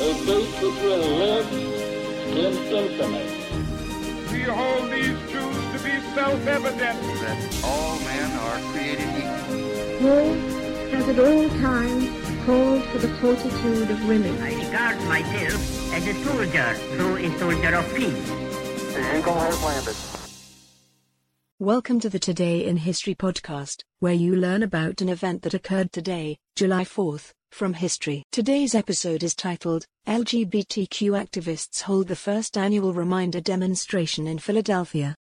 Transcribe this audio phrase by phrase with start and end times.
[0.00, 3.26] a date which will live in infamy.
[4.32, 6.98] We hold these truths to be self-evident.
[7.22, 10.08] that all men are created equal.
[10.08, 10.34] War
[10.90, 12.10] has at all times
[12.44, 14.36] called for the fortitude of women.
[14.42, 18.28] I regard myself as a soldier, though a soldier of peace.
[18.94, 20.23] The Eagle has landed.
[21.60, 25.92] Welcome to the Today in History podcast, where you learn about an event that occurred
[25.92, 28.24] today, July 4th, from history.
[28.32, 35.14] Today's episode is titled LGBTQ Activists Hold the First Annual Reminder Demonstration in Philadelphia.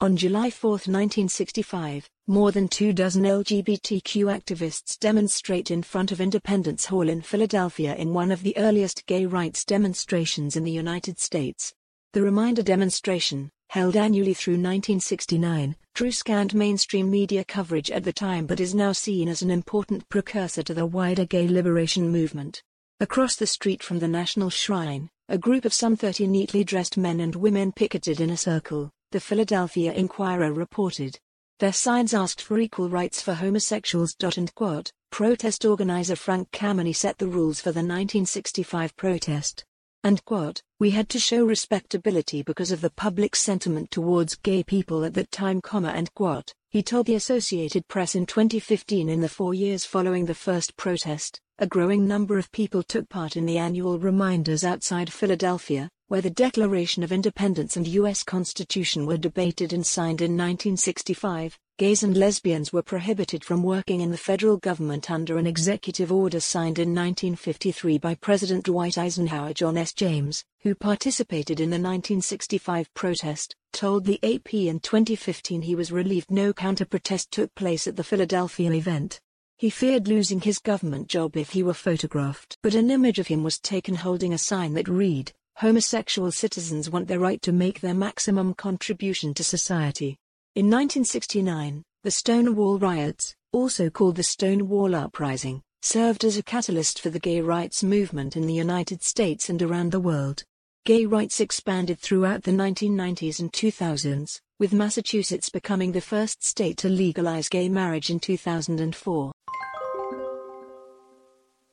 [0.00, 6.86] On July 4, 1965, more than two dozen LGBTQ activists demonstrate in front of Independence
[6.86, 11.74] Hall in Philadelphia in one of the earliest gay rights demonstrations in the United States.
[12.12, 18.46] The reminder demonstration, held annually through 1969, drew scant mainstream media coverage at the time
[18.46, 22.62] but is now seen as an important precursor to the wider gay liberation movement.
[23.00, 27.20] Across the street from the National Shrine, a group of some 30 neatly dressed men
[27.20, 31.18] and women picketed in a circle, the Philadelphia Inquirer reported.
[31.58, 34.14] Their signs asked for equal rights for homosexuals.
[34.36, 39.64] And quote, protest organizer Frank Kameny set the rules for the 1965 protest.
[40.04, 45.04] And quote, we had to show respectability because of the public sentiment towards gay people
[45.04, 49.28] at that time, comma, and quote, he told the Associated Press in 2015 in the
[49.28, 53.56] four years following the first protest, a growing number of people took part in the
[53.56, 58.22] annual reminders outside Philadelphia, where the Declaration of Independence and U.S.
[58.22, 64.12] Constitution were debated and signed in 1965, gays and lesbians were prohibited from working in
[64.12, 69.52] the federal government under an executive order signed in 1953 by President Dwight Eisenhower.
[69.52, 69.92] John S.
[69.92, 76.30] James, who participated in the 1965 protest, told the AP in 2015 he was relieved
[76.30, 79.20] no counter-protest took place at the Philadelphia event.
[79.58, 82.58] He feared losing his government job if he were photographed.
[82.62, 87.08] But an image of him was taken holding a sign that read, Homosexual citizens want
[87.08, 90.18] their right to make their maximum contribution to society.
[90.54, 97.08] In 1969, the Stonewall riots, also called the Stonewall Uprising, served as a catalyst for
[97.08, 100.44] the gay rights movement in the United States and around the world.
[100.84, 106.90] Gay rights expanded throughout the 1990s and 2000s, with Massachusetts becoming the first state to
[106.90, 109.32] legalize gay marriage in 2004.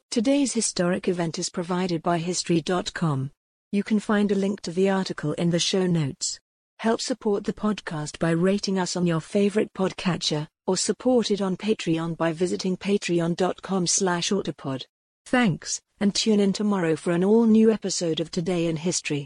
[0.10, 3.32] Today's historic event is provided by History.com.
[3.74, 6.40] You can find a link to the article in the show notes.
[6.78, 11.58] Help support the podcast by rating us on your favorite podcatcher, or support it on
[11.58, 14.84] Patreon by visiting patreon.com slash autopod.
[15.26, 19.22] Thanks, and tune in tomorrow for an all-new episode of Today in History.